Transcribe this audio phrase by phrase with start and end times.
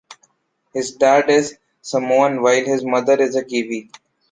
[0.73, 3.91] His dad is Samoan while his mother is a kiwi.